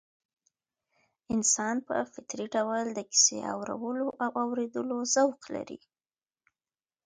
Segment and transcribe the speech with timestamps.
[1.35, 5.79] انسان په فطري ډول د کيسې اورولو او اورېدلو ذوق لري